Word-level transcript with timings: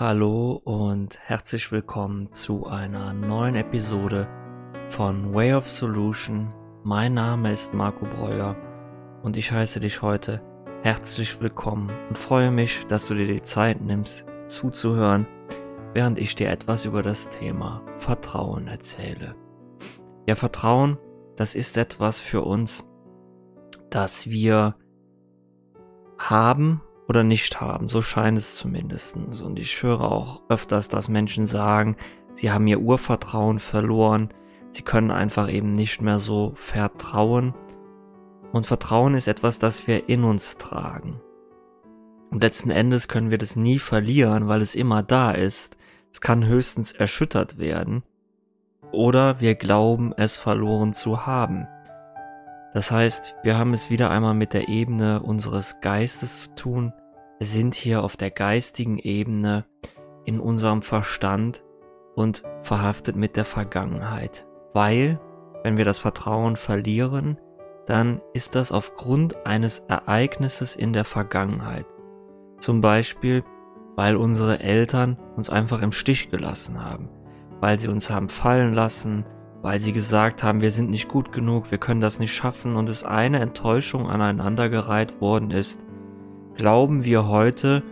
Hallo 0.00 0.60
und 0.62 1.18
herzlich 1.18 1.72
willkommen 1.72 2.32
zu 2.32 2.68
einer 2.68 3.12
neuen 3.12 3.56
Episode 3.56 4.28
von 4.90 5.34
Way 5.34 5.54
of 5.54 5.66
Solution. 5.66 6.54
Mein 6.84 7.14
Name 7.14 7.52
ist 7.52 7.74
Marco 7.74 8.06
Breuer 8.06 8.54
und 9.24 9.36
ich 9.36 9.50
heiße 9.50 9.80
dich 9.80 10.00
heute 10.00 10.40
herzlich 10.84 11.40
willkommen 11.40 11.90
und 12.08 12.16
freue 12.16 12.52
mich, 12.52 12.86
dass 12.86 13.08
du 13.08 13.14
dir 13.14 13.26
die 13.26 13.42
Zeit 13.42 13.80
nimmst, 13.80 14.24
zuzuhören, 14.46 15.26
während 15.94 16.20
ich 16.20 16.36
dir 16.36 16.48
etwas 16.48 16.84
über 16.84 17.02
das 17.02 17.30
Thema 17.30 17.82
Vertrauen 17.96 18.68
erzähle. 18.68 19.34
Ja, 20.28 20.36
Vertrauen, 20.36 20.98
das 21.34 21.56
ist 21.56 21.76
etwas 21.76 22.20
für 22.20 22.42
uns, 22.42 22.86
das 23.90 24.30
wir 24.30 24.76
haben 26.18 26.82
oder 27.08 27.24
nicht 27.24 27.60
haben. 27.60 27.88
So 27.88 28.02
scheint 28.02 28.38
es 28.38 28.56
zumindest. 28.56 29.16
Und 29.16 29.58
ich 29.58 29.82
höre 29.82 30.02
auch 30.02 30.42
öfters, 30.48 30.88
dass 30.88 31.08
Menschen 31.08 31.46
sagen, 31.46 31.96
sie 32.34 32.50
haben 32.50 32.66
ihr 32.66 32.80
Urvertrauen 32.80 33.58
verloren. 33.58 34.28
Sie 34.70 34.82
können 34.82 35.10
einfach 35.10 35.50
eben 35.50 35.72
nicht 35.72 36.02
mehr 36.02 36.20
so 36.20 36.52
vertrauen. 36.54 37.54
Und 38.52 38.66
Vertrauen 38.66 39.14
ist 39.14 39.26
etwas, 39.26 39.58
das 39.58 39.86
wir 39.86 40.08
in 40.08 40.22
uns 40.24 40.58
tragen. 40.58 41.20
Und 42.30 42.42
letzten 42.42 42.70
Endes 42.70 43.08
können 43.08 43.30
wir 43.30 43.38
das 43.38 43.56
nie 43.56 43.78
verlieren, 43.78 44.48
weil 44.48 44.60
es 44.60 44.74
immer 44.74 45.02
da 45.02 45.32
ist. 45.32 45.78
Es 46.12 46.20
kann 46.20 46.44
höchstens 46.44 46.92
erschüttert 46.92 47.58
werden. 47.58 48.02
Oder 48.92 49.40
wir 49.40 49.54
glauben, 49.54 50.12
es 50.16 50.36
verloren 50.36 50.92
zu 50.92 51.26
haben. 51.26 51.66
Das 52.78 52.92
heißt, 52.92 53.34
wir 53.42 53.58
haben 53.58 53.74
es 53.74 53.90
wieder 53.90 54.12
einmal 54.12 54.34
mit 54.34 54.52
der 54.52 54.68
Ebene 54.68 55.20
unseres 55.20 55.80
Geistes 55.80 56.42
zu 56.42 56.54
tun. 56.54 56.92
Wir 57.38 57.46
sind 57.48 57.74
hier 57.74 58.04
auf 58.04 58.16
der 58.16 58.30
geistigen 58.30 58.98
Ebene 58.98 59.64
in 60.24 60.38
unserem 60.38 60.82
Verstand 60.82 61.64
und 62.14 62.44
verhaftet 62.62 63.16
mit 63.16 63.34
der 63.34 63.44
Vergangenheit. 63.44 64.46
Weil, 64.74 65.18
wenn 65.64 65.76
wir 65.76 65.84
das 65.84 65.98
Vertrauen 65.98 66.54
verlieren, 66.54 67.40
dann 67.86 68.20
ist 68.32 68.54
das 68.54 68.70
aufgrund 68.70 69.44
eines 69.44 69.80
Ereignisses 69.80 70.76
in 70.76 70.92
der 70.92 71.04
Vergangenheit. 71.04 71.86
Zum 72.60 72.80
Beispiel, 72.80 73.42
weil 73.96 74.14
unsere 74.14 74.60
Eltern 74.60 75.18
uns 75.34 75.50
einfach 75.50 75.82
im 75.82 75.90
Stich 75.90 76.30
gelassen 76.30 76.80
haben, 76.80 77.08
weil 77.58 77.76
sie 77.76 77.88
uns 77.88 78.08
haben 78.08 78.28
fallen 78.28 78.72
lassen, 78.72 79.24
weil 79.62 79.78
sie 79.80 79.92
gesagt 79.92 80.42
haben, 80.42 80.60
wir 80.60 80.72
sind 80.72 80.90
nicht 80.90 81.08
gut 81.08 81.32
genug, 81.32 81.70
wir 81.70 81.78
können 81.78 82.00
das 82.00 82.18
nicht 82.18 82.32
schaffen 82.32 82.76
und 82.76 82.88
es 82.88 83.04
eine 83.04 83.40
Enttäuschung 83.40 84.08
aneinandergereiht 84.08 85.20
worden 85.20 85.50
ist, 85.50 85.80
glauben 86.54 87.04
wir 87.04 87.26
heute 87.26 87.82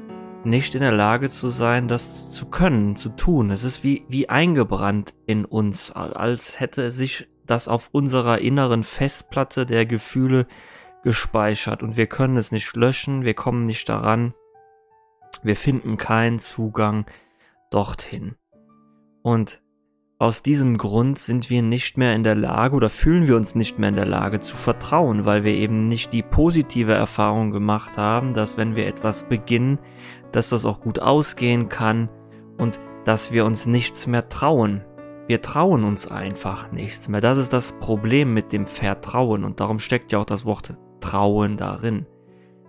nicht 0.45 0.75
in 0.75 0.81
der 0.81 0.93
Lage 0.93 1.29
zu 1.29 1.49
sein, 1.49 1.89
das 1.89 2.31
zu 2.31 2.47
können, 2.47 2.95
zu 2.95 3.11
tun. 3.11 3.51
Es 3.51 3.65
ist 3.65 3.83
wie, 3.83 4.05
wie 4.09 4.29
eingebrannt 4.29 5.15
in 5.27 5.45
uns, 5.45 5.91
als 5.91 6.61
hätte 6.61 6.91
sich 6.91 7.29
das 7.45 7.69
auf 7.69 7.89
unserer 7.93 8.39
inneren 8.39 8.85
Festplatte 8.85 9.67
der 9.67 9.87
Gefühle 9.87 10.47
gespeichert 11.03 11.83
und 11.83 11.97
wir 11.97 12.07
können 12.07 12.37
es 12.37 12.53
nicht 12.53 12.75
löschen, 12.77 13.25
wir 13.25 13.35
kommen 13.35 13.67
nicht 13.67 13.89
daran, 13.89 14.35
wir 15.43 15.57
finden 15.57 15.97
keinen 15.97 16.39
Zugang 16.39 17.07
dorthin. 17.71 18.37
Und 19.23 19.63
aus 20.19 20.43
diesem 20.43 20.79
Grund 20.79 21.19
sind 21.19 21.51
wir 21.51 21.61
nicht 21.61 21.99
mehr 21.99 22.15
in 22.15 22.25
der 22.25 22.35
Lage 22.35 22.75
oder 22.75 22.89
fühlen 22.89 23.27
wir 23.27 23.37
uns 23.37 23.55
nicht 23.55 23.79
mehr 23.79 23.91
in 23.91 23.97
der 23.97 24.07
Lage 24.07 24.41
zu 24.41 24.57
vertrauen, 24.57 25.27
weil 25.27 25.45
wir 25.45 25.53
eben 25.53 25.89
nicht 25.89 26.13
die 26.15 26.23
positive 26.23 26.95
Erfahrung 26.95 27.51
gemacht 27.51 27.99
haben, 27.99 28.33
dass 28.33 28.57
wenn 28.57 28.77
wir 28.77 28.87
etwas 28.87 29.29
beginnen, 29.29 29.79
dass 30.33 30.49
das 30.49 30.65
auch 30.65 30.81
gut 30.81 31.01
ausgehen 31.01 31.69
kann 31.69 32.09
und 32.57 32.81
dass 33.05 33.31
wir 33.31 33.45
uns 33.45 33.67
nichts 33.67 34.07
mehr 34.07 34.29
trauen. 34.31 34.83
Wir 35.27 35.43
trauen 35.43 35.85
uns 35.85 36.09
einfach 36.09 36.73
nichts 36.73 37.09
mehr. 37.09 37.21
Das 37.21 37.37
ist 37.37 37.53
das 37.53 37.79
Problem 37.79 38.33
mit 38.33 38.53
dem 38.53 38.67
Vertrauen 38.67 39.45
und 39.45 39.61
darum 39.61 39.79
steckt 39.79 40.13
ja 40.13 40.21
auch 40.21 40.27
das 40.27 40.45
Wort 40.47 40.75
Trauen 41.01 41.57
darin. 41.57 42.07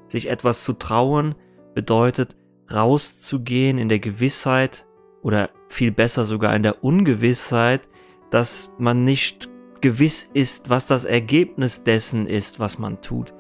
Sich 0.08 0.30
etwas 0.30 0.64
zu 0.64 0.74
trauen 0.74 1.36
bedeutet 1.74 2.36
rauszugehen 2.74 3.78
in 3.78 3.88
der 3.88 4.00
Gewissheit, 4.00 4.87
oder 5.28 5.50
viel 5.68 5.92
besser 5.92 6.24
sogar 6.24 6.56
in 6.56 6.64
der 6.64 6.86
Ungewissheit, 6.86 7.90
dass 8.32 8.72
man 8.78 9.04
nicht 9.04 9.50
gewiss 9.82 10.30
ist, 10.34 10.70
was 10.70 10.88
das 10.88 11.04
Ergebnis 11.04 11.84
dessen 11.84 12.28
ist, 12.28 12.62
was 12.62 12.80
man 12.80 13.02
tut. 13.02 13.34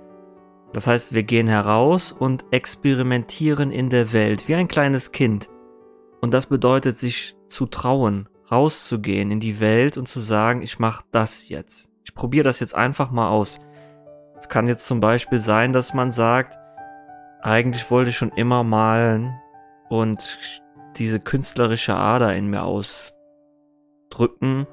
Das 0.73 0.85
heißt, 0.85 1.13
wir 1.13 1.23
gehen 1.23 1.47
heraus 1.47 2.11
und 2.11 2.43
experimentieren 2.51 3.71
in 3.71 3.89
der 3.89 4.11
Welt 4.11 4.49
wie 4.49 4.55
ein 4.55 4.67
kleines 4.67 5.13
Kind. 5.13 5.47
Und 6.19 6.33
das 6.33 6.47
bedeutet, 6.47 6.97
sich 6.97 7.37
zu 7.47 7.67
trauen, 7.67 8.27
rauszugehen 8.51 9.31
in 9.31 9.39
die 9.39 9.61
Welt 9.61 9.95
und 9.95 10.09
zu 10.09 10.19
sagen, 10.19 10.61
ich 10.61 10.79
mache 10.79 11.05
das 11.11 11.47
jetzt. 11.47 11.89
Ich 12.03 12.13
probiere 12.13 12.43
das 12.43 12.59
jetzt 12.59 12.75
einfach 12.75 13.11
mal 13.11 13.29
aus. 13.29 13.59
Es 14.37 14.49
kann 14.49 14.67
jetzt 14.67 14.85
zum 14.85 14.99
Beispiel 14.99 15.39
sein, 15.39 15.71
dass 15.71 15.93
man 15.93 16.11
sagt, 16.11 16.57
eigentlich 17.41 17.89
wollte 17.89 18.09
ich 18.09 18.17
schon 18.17 18.33
immer 18.33 18.65
malen 18.65 19.33
und 19.87 20.37
diese 20.95 21.19
künstlerische 21.19 21.95
Ader 21.95 22.35
in 22.35 22.47
mir 22.47 22.63
ausdrücken 22.63 24.67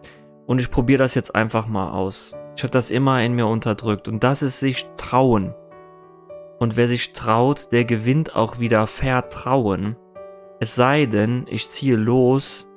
und 0.46 0.60
ich 0.60 0.70
probiere 0.70 0.98
das 0.98 1.14
jetzt 1.14 1.34
einfach 1.34 1.66
mal 1.66 1.90
aus. 1.90 2.36
Ich 2.56 2.62
habe 2.62 2.70
das 2.70 2.90
immer 2.90 3.22
in 3.22 3.34
mir 3.34 3.46
unterdrückt 3.46 4.08
und 4.08 4.22
das 4.22 4.42
ist 4.42 4.60
sich 4.60 4.86
trauen. 4.96 5.54
Und 6.58 6.76
wer 6.76 6.88
sich 6.88 7.12
traut, 7.12 7.72
der 7.72 7.84
gewinnt 7.84 8.36
auch 8.36 8.58
wieder 8.58 8.86
Vertrauen. 8.86 9.96
Es 10.60 10.76
sei 10.76 11.06
denn, 11.06 11.46
ich 11.48 11.68
ziehe 11.68 11.96
los 11.96 12.68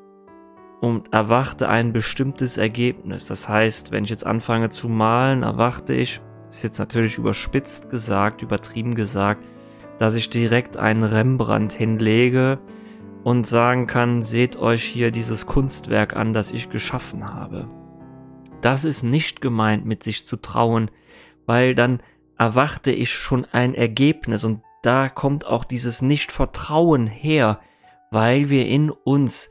und 0.82 1.14
erwarte 1.14 1.70
ein 1.70 1.94
bestimmtes 1.94 2.58
Ergebnis. 2.58 3.28
Das 3.28 3.48
heißt, 3.48 3.92
wenn 3.92 4.04
ich 4.04 4.10
jetzt 4.10 4.26
anfange 4.26 4.70
zu 4.70 4.90
malen, 4.90 5.44
erwarte 5.44 5.94
ich, 5.94 6.22
ist 6.50 6.64
jetzt 6.64 6.80
natürlich 6.80 7.18
überspitzt 7.18 7.90
gesagt, 7.90 8.42
übertrieben 8.42 8.96
gesagt, 8.96 9.44
dass 9.98 10.16
ich 10.16 10.30
direkt 10.30 10.78
einen 10.78 11.04
Rembrandt 11.04 11.74
hinlege, 11.74 12.60
und 13.28 13.46
sagen 13.46 13.88
kann, 13.88 14.24
seht 14.24 14.56
euch 14.56 14.84
hier 14.84 15.12
dieses 15.12 15.48
Kunstwerk 15.48 16.16
an, 16.16 16.32
das 16.32 16.50
ich 16.50 16.70
geschaffen 16.70 17.34
habe. 17.34 17.68
Das 18.62 18.86
ist 18.86 19.04
nicht 19.04 19.42
gemeint, 19.42 19.86
mit 19.86 20.02
sich 20.02 20.26
zu 20.26 20.38
trauen, 20.38 20.90
weil 21.46 21.76
dann 21.76 22.02
erwarte 22.38 22.90
ich 22.92 23.12
schon 23.12 23.44
ein 23.52 23.74
Ergebnis 23.74 24.46
und 24.46 24.62
da 24.82 25.10
kommt 25.10 25.46
auch 25.46 25.66
dieses 25.66 26.02
Nicht-Vertrauen 26.02 27.06
her, 27.06 27.60
weil 28.12 28.48
wir 28.48 28.66
in 28.66 28.92
uns 28.92 29.50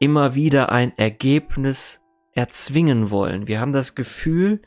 immer 0.00 0.34
wieder 0.34 0.72
ein 0.72 0.92
Ergebnis 0.98 2.02
erzwingen 2.32 3.12
wollen. 3.12 3.46
Wir 3.46 3.60
haben 3.60 3.72
das 3.72 3.94
Gefühl, 3.94 4.62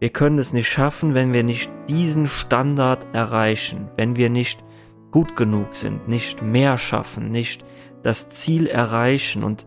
wir 0.00 0.08
können 0.08 0.40
es 0.40 0.52
nicht 0.52 0.66
schaffen, 0.66 1.14
wenn 1.14 1.32
wir 1.32 1.44
nicht 1.44 1.70
diesen 1.88 2.26
Standard 2.26 3.06
erreichen, 3.14 3.88
wenn 3.94 4.16
wir 4.16 4.28
nicht 4.28 4.65
gut 5.10 5.36
genug 5.36 5.74
sind, 5.74 6.08
nicht 6.08 6.42
mehr 6.42 6.78
schaffen, 6.78 7.30
nicht 7.30 7.64
das 8.02 8.28
Ziel 8.28 8.66
erreichen. 8.66 9.44
Und 9.44 9.66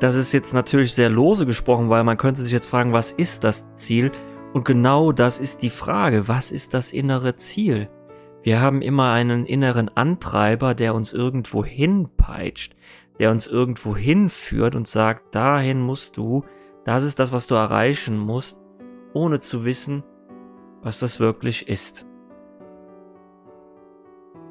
das 0.00 0.14
ist 0.14 0.32
jetzt 0.32 0.54
natürlich 0.54 0.92
sehr 0.92 1.10
lose 1.10 1.46
gesprochen, 1.46 1.90
weil 1.90 2.04
man 2.04 2.16
könnte 2.16 2.42
sich 2.42 2.52
jetzt 2.52 2.66
fragen, 2.66 2.92
was 2.92 3.12
ist 3.12 3.44
das 3.44 3.74
Ziel? 3.74 4.12
Und 4.52 4.64
genau 4.64 5.12
das 5.12 5.38
ist 5.38 5.62
die 5.62 5.70
Frage, 5.70 6.28
was 6.28 6.52
ist 6.52 6.74
das 6.74 6.92
innere 6.92 7.34
Ziel? 7.34 7.88
Wir 8.42 8.60
haben 8.60 8.82
immer 8.82 9.12
einen 9.12 9.44
inneren 9.44 9.88
Antreiber, 9.94 10.74
der 10.74 10.94
uns 10.94 11.12
irgendwo 11.12 11.64
hinpeitscht, 11.64 12.74
der 13.18 13.30
uns 13.30 13.46
irgendwo 13.46 13.96
hinführt 13.96 14.74
und 14.74 14.88
sagt, 14.88 15.34
dahin 15.34 15.80
musst 15.80 16.16
du, 16.16 16.44
das 16.84 17.04
ist 17.04 17.18
das, 17.18 17.32
was 17.32 17.46
du 17.46 17.56
erreichen 17.56 18.18
musst, 18.18 18.58
ohne 19.12 19.40
zu 19.40 19.64
wissen, 19.64 20.04
was 20.80 21.00
das 21.00 21.20
wirklich 21.20 21.68
ist. 21.68 22.07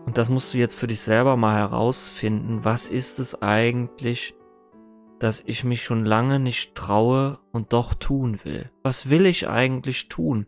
Und 0.08 0.18
das 0.18 0.30
musst 0.30 0.54
du 0.54 0.58
jetzt 0.58 0.76
für 0.76 0.88
dich 0.88 1.02
selber 1.02 1.36
mal 1.36 1.58
herausfinden. 1.58 2.64
Was 2.64 2.90
ist 2.90 3.20
es 3.20 3.42
eigentlich, 3.42 4.36
dass 5.20 5.44
ich 5.46 5.66
mich 5.66 5.84
schon 5.84 6.06
lange 6.06 6.40
nicht 6.40 6.76
traue 6.76 7.40
und 7.52 7.74
doch 7.74 7.94
tun 7.94 8.40
will? 8.46 8.72
Was 8.84 9.10
will 9.10 9.26
ich 9.26 9.50
eigentlich 9.50 10.08
tun? 10.08 10.48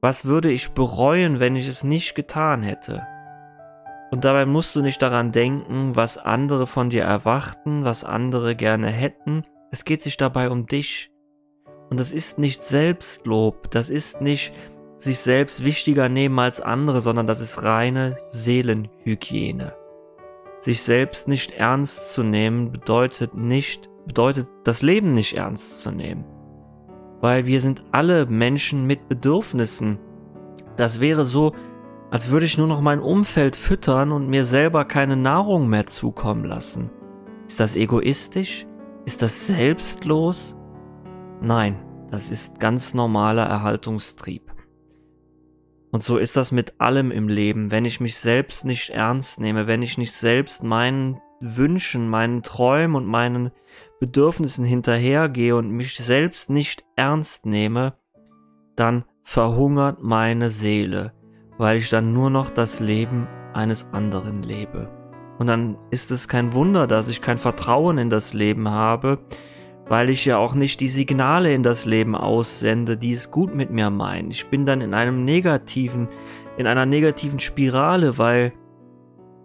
Was 0.00 0.24
würde 0.24 0.50
ich 0.50 0.70
bereuen, 0.70 1.38
wenn 1.38 1.54
ich 1.54 1.68
es 1.68 1.84
nicht 1.84 2.14
getan 2.14 2.62
hätte? 2.62 3.06
Und 4.10 4.24
dabei 4.24 4.46
musst 4.46 4.74
du 4.74 4.80
nicht 4.80 5.02
daran 5.02 5.32
denken, 5.32 5.94
was 5.94 6.16
andere 6.16 6.66
von 6.66 6.88
dir 6.88 7.04
erwarten, 7.04 7.84
was 7.84 8.04
andere 8.04 8.56
gerne 8.56 8.88
hätten. 8.88 9.42
Es 9.70 9.84
geht 9.84 10.00
sich 10.00 10.16
dabei 10.16 10.48
um 10.48 10.64
dich. 10.64 11.10
Und 11.90 12.00
das 12.00 12.10
ist 12.10 12.38
nicht 12.38 12.64
Selbstlob, 12.64 13.70
das 13.70 13.90
ist 13.90 14.22
nicht 14.22 14.54
sich 14.98 15.18
selbst 15.20 15.64
wichtiger 15.64 16.08
nehmen 16.08 16.38
als 16.38 16.60
andere, 16.60 17.00
sondern 17.00 17.26
das 17.26 17.40
ist 17.40 17.62
reine 17.62 18.16
Seelenhygiene. 18.28 19.74
Sich 20.60 20.82
selbst 20.82 21.28
nicht 21.28 21.52
ernst 21.52 22.12
zu 22.12 22.24
nehmen 22.24 22.72
bedeutet 22.72 23.34
nicht, 23.34 23.88
bedeutet 24.06 24.48
das 24.64 24.82
Leben 24.82 25.14
nicht 25.14 25.36
ernst 25.36 25.82
zu 25.82 25.92
nehmen. 25.92 26.24
Weil 27.20 27.46
wir 27.46 27.60
sind 27.60 27.84
alle 27.92 28.26
Menschen 28.26 28.86
mit 28.86 29.08
Bedürfnissen. 29.08 29.98
Das 30.76 31.00
wäre 31.00 31.24
so, 31.24 31.52
als 32.10 32.30
würde 32.30 32.46
ich 32.46 32.58
nur 32.58 32.66
noch 32.66 32.80
mein 32.80 33.00
Umfeld 33.00 33.54
füttern 33.54 34.12
und 34.12 34.28
mir 34.28 34.44
selber 34.44 34.84
keine 34.84 35.16
Nahrung 35.16 35.68
mehr 35.68 35.86
zukommen 35.86 36.44
lassen. 36.44 36.90
Ist 37.46 37.60
das 37.60 37.76
egoistisch? 37.76 38.66
Ist 39.04 39.22
das 39.22 39.46
selbstlos? 39.46 40.56
Nein, 41.40 41.76
das 42.10 42.30
ist 42.30 42.58
ganz 42.58 42.94
normaler 42.94 43.44
Erhaltungstrieb. 43.44 44.52
Und 45.90 46.02
so 46.02 46.18
ist 46.18 46.36
das 46.36 46.52
mit 46.52 46.80
allem 46.80 47.10
im 47.10 47.28
Leben. 47.28 47.70
Wenn 47.70 47.84
ich 47.84 48.00
mich 48.00 48.18
selbst 48.18 48.64
nicht 48.64 48.90
ernst 48.90 49.40
nehme, 49.40 49.66
wenn 49.66 49.82
ich 49.82 49.96
nicht 49.96 50.12
selbst 50.12 50.62
meinen 50.62 51.18
Wünschen, 51.40 52.08
meinen 52.08 52.42
Träumen 52.42 52.96
und 52.96 53.06
meinen 53.06 53.50
Bedürfnissen 54.00 54.64
hinterhergehe 54.64 55.56
und 55.56 55.70
mich 55.70 55.96
selbst 55.96 56.50
nicht 56.50 56.84
ernst 56.96 57.46
nehme, 57.46 57.94
dann 58.76 59.04
verhungert 59.22 60.02
meine 60.02 60.50
Seele, 60.50 61.12
weil 61.56 61.76
ich 61.76 61.90
dann 61.90 62.12
nur 62.12 62.30
noch 62.30 62.50
das 62.50 62.80
Leben 62.80 63.28
eines 63.54 63.92
anderen 63.92 64.42
lebe. 64.42 64.90
Und 65.38 65.46
dann 65.46 65.78
ist 65.90 66.10
es 66.10 66.28
kein 66.28 66.52
Wunder, 66.52 66.86
dass 66.86 67.08
ich 67.08 67.22
kein 67.22 67.38
Vertrauen 67.38 67.98
in 67.98 68.10
das 68.10 68.34
Leben 68.34 68.68
habe, 68.68 69.20
weil 69.88 70.10
ich 70.10 70.24
ja 70.24 70.38
auch 70.38 70.54
nicht 70.54 70.80
die 70.80 70.88
Signale 70.88 71.52
in 71.52 71.62
das 71.62 71.86
Leben 71.86 72.14
aussende, 72.14 72.96
die 72.96 73.12
es 73.12 73.30
gut 73.30 73.54
mit 73.54 73.70
mir 73.70 73.90
meinen. 73.90 74.30
Ich 74.30 74.48
bin 74.48 74.66
dann 74.66 74.80
in 74.80 74.94
einem 74.94 75.24
negativen, 75.24 76.08
in 76.56 76.66
einer 76.66 76.86
negativen 76.86 77.40
Spirale, 77.40 78.18
weil 78.18 78.52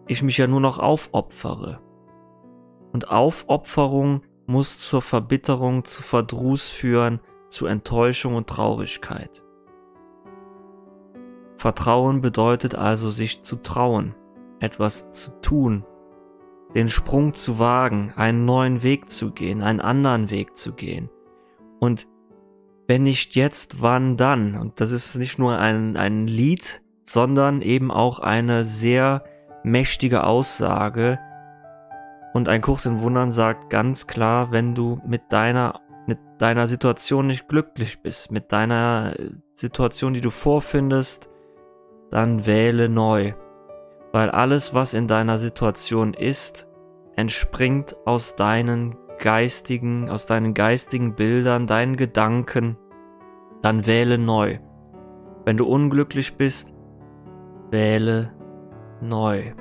ich 0.07 0.21
mich 0.21 0.37
ja 0.37 0.47
nur 0.47 0.59
noch 0.59 0.79
aufopfere. 0.79 1.79
Und 2.91 3.09
Aufopferung 3.09 4.21
muss 4.45 4.79
zur 4.79 5.01
Verbitterung, 5.01 5.85
zu 5.85 6.03
Verdruss 6.03 6.69
führen, 6.69 7.21
zu 7.47 7.65
Enttäuschung 7.65 8.35
und 8.35 8.47
Traurigkeit. 8.47 9.43
Vertrauen 11.57 12.19
bedeutet 12.19 12.75
also 12.75 13.09
sich 13.09 13.41
zu 13.41 13.55
trauen, 13.55 14.15
etwas 14.59 15.13
zu 15.13 15.39
tun, 15.39 15.85
den 16.75 16.89
Sprung 16.89 17.33
zu 17.33 17.59
wagen, 17.59 18.13
einen 18.15 18.45
neuen 18.45 18.83
Weg 18.83 19.09
zu 19.09 19.31
gehen, 19.31 19.61
einen 19.61 19.79
anderen 19.79 20.29
Weg 20.29 20.57
zu 20.57 20.73
gehen. 20.73 21.09
Und 21.79 22.07
wenn 22.87 23.03
nicht 23.03 23.35
jetzt, 23.35 23.81
wann 23.81 24.17
dann? 24.17 24.55
Und 24.55 24.81
das 24.81 24.91
ist 24.91 25.15
nicht 25.17 25.39
nur 25.39 25.57
ein, 25.57 25.95
ein 25.97 26.27
Lied, 26.27 26.81
sondern 27.05 27.61
eben 27.61 27.91
auch 27.91 28.19
eine 28.19 28.65
sehr 28.65 29.23
mächtige 29.63 30.23
Aussage. 30.23 31.19
Und 32.33 32.49
ein 32.49 32.61
Kurs 32.61 32.85
in 32.85 32.99
Wundern 32.99 33.31
sagt 33.31 33.69
ganz 33.69 34.07
klar, 34.07 34.51
wenn 34.51 34.75
du 34.75 34.99
mit 35.05 35.21
deiner, 35.29 35.81
mit 36.07 36.19
deiner 36.39 36.67
Situation 36.67 37.27
nicht 37.27 37.47
glücklich 37.47 38.01
bist, 38.01 38.31
mit 38.31 38.51
deiner 38.51 39.13
Situation, 39.53 40.13
die 40.13 40.21
du 40.21 40.31
vorfindest, 40.31 41.29
dann 42.09 42.45
wähle 42.45 42.89
neu 42.89 43.33
weil 44.13 44.29
alles, 44.29 44.73
was 44.75 44.93
in 44.93 45.07
deiner 45.07 45.39
Situation 45.39 46.13
ist, 46.13 46.67
entspringt 47.15 47.95
aus 48.05 48.35
deinen 48.35 48.95
geistigen, 49.17 50.07
aus 50.09 50.27
deinen 50.27 50.53
geistigen 50.53 51.15
Bildern, 51.15 51.65
deinen 51.65 51.97
Gedanken, 51.97 52.77
dann 53.61 53.87
wähle 53.87 54.19
neu. 54.19 54.59
Wenn 55.45 55.57
du 55.57 55.65
unglücklich 55.65 56.37
bist, 56.37 56.73
wähle 57.71 58.33
neu. 59.01 59.53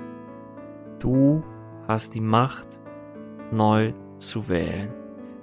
Du 0.98 1.42
hast 1.88 2.14
die 2.14 2.20
Macht, 2.20 2.80
neu 3.50 3.94
zu 4.18 4.48
wählen. 4.48 4.92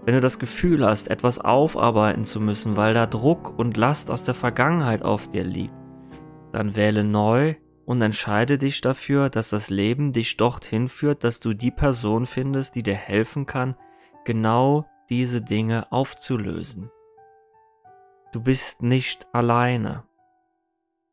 Wenn 0.05 0.13
du 0.13 0.21
das 0.21 0.38
Gefühl 0.38 0.85
hast, 0.85 1.09
etwas 1.09 1.39
aufarbeiten 1.39 2.25
zu 2.25 2.39
müssen, 2.39 2.77
weil 2.77 2.94
da 2.94 3.07
Druck 3.07 3.57
und 3.57 3.75
Last 3.75 4.12
aus 4.12 4.23
der 4.23 4.35
Vergangenheit 4.35 5.03
auf 5.03 5.29
dir 5.29 5.44
liegt, 5.44 5.73
dann 6.51 6.75
wähle 6.75 7.03
neu 7.03 7.55
und 7.89 8.03
entscheide 8.03 8.59
dich 8.59 8.81
dafür, 8.81 9.31
dass 9.31 9.50
das 9.50 9.71
Leben 9.71 10.12
dich 10.12 10.38
dorthin 10.38 10.89
führt, 10.89 11.24
dass 11.24 11.39
du 11.39 11.56
die 11.56 11.71
Person 11.71 12.27
findest, 12.27 12.75
die 12.75 12.83
dir 12.83 12.94
helfen 12.94 13.47
kann, 13.47 13.75
genau 14.25 14.86
diese 15.09 15.41
Dinge 15.41 15.91
aufzulösen. 15.91 16.91
Du 18.31 18.44
bist 18.44 18.83
nicht 18.83 19.27
alleine. 19.33 20.03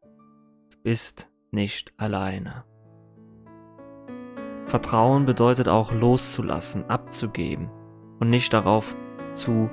Du 0.03 0.77
bist 0.83 1.31
nicht 1.51 1.95
alleine. 1.97 2.67
Vertrauen 4.67 5.25
bedeutet 5.25 5.69
auch 5.69 5.93
loszulassen, 5.93 6.91
abzugeben 6.91 7.71
und 8.21 8.29
nicht 8.29 8.53
darauf 8.53 8.95
zu 9.33 9.71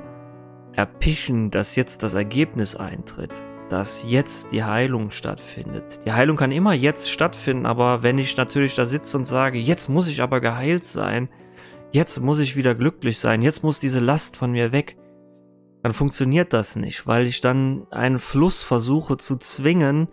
erpischen, 0.72 1.52
dass 1.52 1.76
jetzt 1.76 2.02
das 2.02 2.14
Ergebnis 2.14 2.78
eintritt 2.78 3.44
dass 3.74 4.04
jetzt 4.08 4.52
die 4.52 4.64
Heilung 4.64 5.10
stattfindet. 5.10 6.06
Die 6.06 6.14
Heilung 6.14 6.38
kann 6.38 6.52
immer 6.52 6.76
jetzt 6.76 7.10
stattfinden, 7.10 7.66
aber 7.66 8.04
wenn 8.04 8.20
ich 8.20 8.38
natürlich 8.38 8.76
da 8.76 8.86
sitze 8.86 9.18
und 9.18 9.26
sage, 9.26 9.58
jetzt 9.58 9.90
muss 9.90 10.08
ich 10.08 10.22
aber 10.22 10.42
geheilt 10.42 10.84
sein, 10.84 11.28
jetzt 11.92 12.20
muss 12.20 12.38
ich 12.38 12.56
wieder 12.56 12.76
glücklich 12.76 13.18
sein, 13.18 13.42
jetzt 13.42 13.64
muss 13.64 13.80
diese 13.80 14.00
Last 14.00 14.38
von 14.38 14.52
mir 14.52 14.72
weg, 14.72 14.96
dann 15.82 15.92
funktioniert 15.92 16.54
das 16.54 16.76
nicht, 16.76 17.08
weil 17.08 17.26
ich 17.26 17.42
dann 17.42 17.88
einen 17.90 18.20
Fluss 18.20 18.62
versuche 18.62 19.18
zu 19.18 19.38
zwingen, 19.38 20.08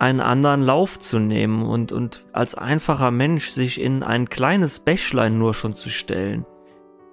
einen 0.00 0.20
anderen 0.20 0.62
Lauf 0.62 0.98
zu 0.98 1.20
nehmen 1.20 1.62
und, 1.62 1.92
und 1.92 2.26
als 2.32 2.56
einfacher 2.56 3.12
Mensch 3.12 3.50
sich 3.50 3.80
in 3.80 4.02
ein 4.02 4.28
kleines 4.28 4.80
Bächlein 4.80 5.38
nur 5.38 5.54
schon 5.54 5.72
zu 5.72 5.88
stellen, 5.88 6.44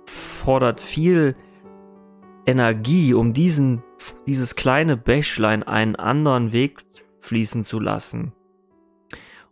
fordert 0.08 0.82
viel 0.82 1.36
Energie, 2.46 3.14
um 3.14 3.34
diesen, 3.34 3.84
dieses 4.28 4.56
kleine 4.56 4.98
Bächlein 4.98 5.64
einen 5.64 5.96
anderen 5.96 6.52
Weg 6.52 6.80
fließen 7.20 7.64
zu 7.64 7.80
lassen. 7.80 8.34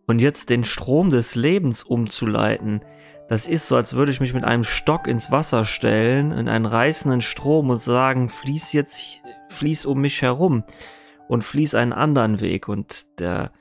Und 0.07 0.19
jetzt 0.19 0.49
den 0.49 0.63
Strom 0.63 1.09
des 1.09 1.35
Lebens 1.35 1.83
umzuleiten, 1.83 2.81
das 3.29 3.47
ist 3.47 3.69
so, 3.69 3.77
als 3.77 3.95
würde 3.95 4.11
ich 4.11 4.19
mich 4.19 4.33
mit 4.33 4.43
einem 4.43 4.65
Stock 4.65 5.07
ins 5.07 5.31
Wasser 5.31 5.63
stellen, 5.63 6.33
in 6.33 6.49
einen 6.49 6.65
reißenden 6.65 7.21
Strom 7.21 7.69
und 7.69 7.77
sagen, 7.77 8.27
fließ 8.27 8.73
jetzt, 8.73 9.21
fließ 9.47 9.85
um 9.85 10.01
mich 10.01 10.21
herum 10.21 10.65
und 11.29 11.45
fließ 11.45 11.75
einen 11.75 11.93
anderen 11.93 12.41
Weg. 12.41 12.67
Und 12.67 13.19
der, 13.19 13.53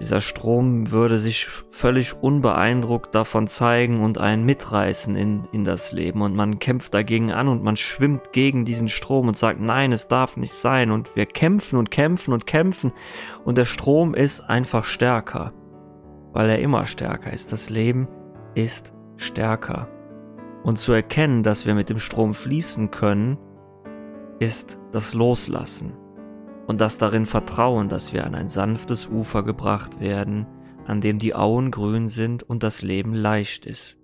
dieser 0.00 0.22
Strom 0.22 0.90
würde 0.90 1.18
sich 1.18 1.46
völlig 1.70 2.14
unbeeindruckt 2.22 3.14
davon 3.14 3.46
zeigen 3.46 4.02
und 4.02 4.16
einen 4.16 4.44
mitreißen 4.44 5.14
in, 5.14 5.44
in 5.52 5.66
das 5.66 5.92
Leben. 5.92 6.22
Und 6.22 6.34
man 6.34 6.58
kämpft 6.58 6.94
dagegen 6.94 7.32
an 7.32 7.48
und 7.48 7.62
man 7.62 7.76
schwimmt 7.76 8.32
gegen 8.32 8.64
diesen 8.64 8.88
Strom 8.88 9.28
und 9.28 9.36
sagt, 9.36 9.60
nein, 9.60 9.92
es 9.92 10.08
darf 10.08 10.38
nicht 10.38 10.54
sein. 10.54 10.90
Und 10.90 11.14
wir 11.16 11.26
kämpfen 11.26 11.78
und 11.78 11.90
kämpfen 11.90 12.32
und 12.32 12.46
kämpfen. 12.46 12.92
Und 13.44 13.58
der 13.58 13.66
Strom 13.66 14.14
ist 14.14 14.40
einfach 14.40 14.84
stärker, 14.84 15.52
weil 16.32 16.48
er 16.48 16.60
immer 16.60 16.86
stärker 16.86 17.32
ist. 17.32 17.52
Das 17.52 17.68
Leben 17.68 18.08
ist 18.54 18.94
stärker. 19.18 19.86
Und 20.64 20.78
zu 20.78 20.92
erkennen, 20.92 21.42
dass 21.42 21.66
wir 21.66 21.74
mit 21.74 21.90
dem 21.90 21.98
Strom 21.98 22.32
fließen 22.32 22.90
können, 22.90 23.38
ist 24.38 24.78
das 24.92 25.12
Loslassen 25.12 25.92
und 26.70 26.80
das 26.80 26.98
darin 26.98 27.26
Vertrauen, 27.26 27.88
dass 27.88 28.12
wir 28.12 28.24
an 28.24 28.36
ein 28.36 28.46
sanftes 28.46 29.08
Ufer 29.08 29.42
gebracht 29.42 29.98
werden, 29.98 30.46
an 30.86 31.00
dem 31.00 31.18
die 31.18 31.34
Auen 31.34 31.72
grün 31.72 32.08
sind 32.08 32.44
und 32.44 32.62
das 32.62 32.82
Leben 32.82 33.12
leicht 33.12 33.66
ist. 33.66 33.98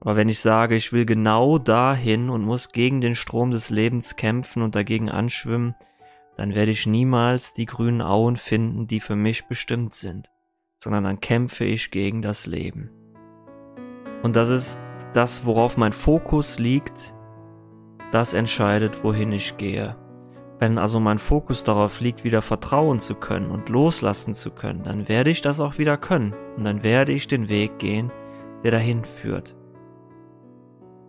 Aber 0.00 0.16
wenn 0.16 0.28
ich 0.28 0.40
sage, 0.40 0.74
ich 0.74 0.92
will 0.92 1.06
genau 1.06 1.56
dahin 1.58 2.30
und 2.30 2.42
muss 2.42 2.70
gegen 2.70 3.00
den 3.00 3.14
Strom 3.14 3.52
des 3.52 3.70
Lebens 3.70 4.16
kämpfen 4.16 4.60
und 4.60 4.74
dagegen 4.74 5.08
anschwimmen, 5.08 5.76
dann 6.36 6.56
werde 6.56 6.72
ich 6.72 6.84
niemals 6.84 7.54
die 7.54 7.64
grünen 7.64 8.02
Auen 8.02 8.38
finden, 8.38 8.88
die 8.88 8.98
für 8.98 9.14
mich 9.14 9.46
bestimmt 9.46 9.94
sind, 9.94 10.32
sondern 10.80 11.04
dann 11.04 11.20
kämpfe 11.20 11.64
ich 11.64 11.92
gegen 11.92 12.22
das 12.22 12.46
Leben. 12.46 12.90
Und 14.24 14.34
das 14.34 14.50
ist 14.50 14.80
das, 15.12 15.46
worauf 15.46 15.76
mein 15.76 15.92
Fokus 15.92 16.58
liegt, 16.58 17.14
das 18.10 18.34
entscheidet, 18.34 19.04
wohin 19.04 19.30
ich 19.30 19.56
gehe. 19.58 19.96
Wenn 20.58 20.78
also 20.78 21.00
mein 21.00 21.18
Fokus 21.18 21.64
darauf 21.64 22.00
liegt, 22.00 22.24
wieder 22.24 22.40
vertrauen 22.40 23.00
zu 23.00 23.14
können 23.14 23.50
und 23.50 23.68
loslassen 23.68 24.34
zu 24.34 24.50
können, 24.50 24.84
dann 24.84 25.08
werde 25.08 25.30
ich 25.30 25.40
das 25.40 25.60
auch 25.60 25.78
wieder 25.78 25.96
können 25.96 26.34
und 26.56 26.64
dann 26.64 26.82
werde 26.82 27.12
ich 27.12 27.26
den 27.26 27.48
Weg 27.48 27.78
gehen, 27.78 28.12
der 28.62 28.70
dahin 28.70 29.04
führt. 29.04 29.56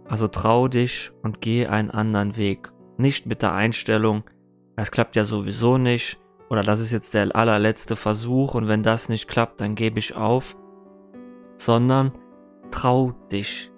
Also 0.08 0.28
trau 0.28 0.68
dich 0.68 1.12
und 1.24 1.42
geh 1.42 1.68
einen 1.68 1.92
anderen 1.92 2.38
Weg. 2.38 2.72
Nicht 2.98 3.26
mit 3.26 3.42
der 3.42 3.54
Einstellung, 3.54 4.24
es 4.76 4.92
klappt 4.92 5.16
ja 5.16 5.24
sowieso 5.24 5.78
nicht 5.78 6.20
oder 6.50 6.64
das 6.64 6.80
ist 6.80 6.92
jetzt 6.92 7.14
der 7.14 7.36
allerletzte 7.36 7.96
Versuch 7.96 8.56
und 8.56 8.68
wenn 8.68 8.84
das 8.84 9.10
nicht 9.10 9.28
klappt, 9.28 9.62
dann 9.62 9.76
gebe 9.76 10.00
ich 10.00 10.16
auf, 10.16 10.56
sondern 11.58 12.12
trau 12.72 13.14
dich 13.32 13.72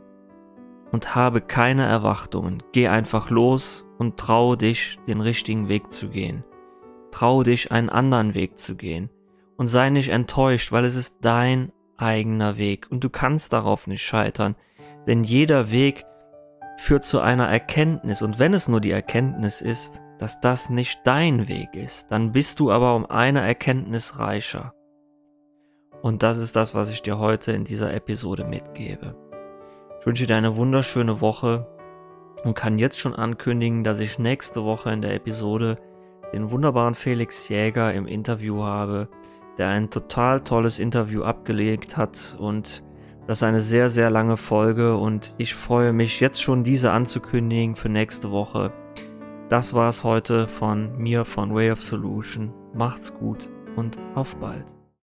und 0.91 1.15
habe 1.15 1.41
keine 1.41 1.85
Erwartungen. 1.85 2.63
Geh 2.71 2.87
einfach 2.87 3.29
los 3.29 3.85
und 3.97 4.17
trau 4.17 4.55
dich, 4.55 4.97
den 5.07 5.21
richtigen 5.21 5.69
Weg 5.69 5.91
zu 5.91 6.09
gehen. 6.09 6.43
Trau 7.11 7.43
dich, 7.43 7.71
einen 7.71 7.89
anderen 7.89 8.33
Weg 8.35 8.57
zu 8.57 8.75
gehen. 8.75 9.09
Und 9.57 9.67
sei 9.67 9.89
nicht 9.89 10.09
enttäuscht, 10.09 10.71
weil 10.71 10.85
es 10.85 10.95
ist 10.95 11.19
dein 11.21 11.71
eigener 11.97 12.57
Weg 12.57 12.87
und 12.91 13.03
du 13.03 13.09
kannst 13.09 13.53
darauf 13.53 13.87
nicht 13.87 14.03
scheitern. 14.03 14.55
Denn 15.07 15.23
jeder 15.23 15.71
Weg 15.71 16.05
führt 16.77 17.03
zu 17.03 17.19
einer 17.19 17.47
Erkenntnis 17.47 18.21
und 18.21 18.37
wenn 18.37 18.53
es 18.53 18.67
nur 18.67 18.81
die 18.81 18.91
Erkenntnis 18.91 19.61
ist, 19.61 20.01
dass 20.19 20.41
das 20.41 20.69
nicht 20.69 21.01
dein 21.05 21.47
Weg 21.47 21.75
ist, 21.75 22.11
dann 22.11 22.31
bist 22.31 22.59
du 22.59 22.71
aber 22.71 22.95
um 22.95 23.05
eine 23.05 23.41
Erkenntnis 23.41 24.19
reicher. 24.19 24.73
Und 26.01 26.23
das 26.23 26.37
ist 26.37 26.55
das, 26.55 26.75
was 26.75 26.91
ich 26.91 27.01
dir 27.01 27.17
heute 27.17 27.51
in 27.51 27.63
dieser 27.63 27.93
Episode 27.93 28.45
mitgebe. 28.45 29.15
Ich 29.99 30.05
wünsche 30.05 30.27
dir 30.27 30.35
eine 30.35 30.55
wunderschöne 30.55 31.21
Woche 31.21 31.67
und 32.43 32.55
kann 32.55 32.79
jetzt 32.79 32.99
schon 32.99 33.15
ankündigen, 33.15 33.83
dass 33.83 33.99
ich 33.99 34.19
nächste 34.19 34.63
Woche 34.63 34.91
in 34.91 35.01
der 35.01 35.13
Episode 35.13 35.77
den 36.33 36.51
wunderbaren 36.51 36.95
Felix 36.95 37.49
Jäger 37.49 37.93
im 37.93 38.07
Interview 38.07 38.63
habe, 38.63 39.09
der 39.57 39.69
ein 39.69 39.89
total 39.89 40.41
tolles 40.41 40.79
Interview 40.79 41.23
abgelegt 41.23 41.97
hat 41.97 42.37
und 42.39 42.83
das 43.27 43.39
ist 43.39 43.43
eine 43.43 43.59
sehr, 43.59 43.89
sehr 43.89 44.09
lange 44.09 44.37
Folge 44.37 44.95
und 44.95 45.33
ich 45.37 45.53
freue 45.53 45.91
mich 45.91 46.21
jetzt 46.21 46.41
schon 46.41 46.63
diese 46.63 46.91
anzukündigen 46.91 47.75
für 47.75 47.89
nächste 47.89 48.31
Woche. 48.31 48.71
Das 49.49 49.73
war's 49.73 50.05
heute 50.05 50.47
von 50.47 50.97
mir 50.97 51.25
von 51.25 51.53
Way 51.53 51.71
of 51.71 51.81
Solution. 51.81 52.53
Macht's 52.73 53.13
gut 53.13 53.49
und 53.75 53.97
auf 54.15 54.37
bald. 54.37 54.76